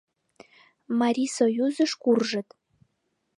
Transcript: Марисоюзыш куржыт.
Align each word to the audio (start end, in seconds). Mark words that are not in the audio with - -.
Марисоюзыш 0.99 1.91
куржыт. 2.03 2.47